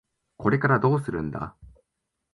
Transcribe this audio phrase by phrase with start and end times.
[0.37, 1.55] これからどうするんだ？